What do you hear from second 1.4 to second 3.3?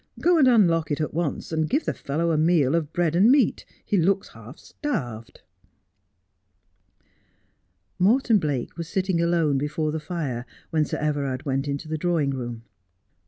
and give the fellow a meal of bread and